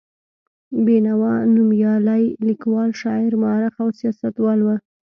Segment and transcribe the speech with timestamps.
[0.85, 4.67] بېنوا نومیالی لیکوال، شاعر، مورخ او سیاستوال و.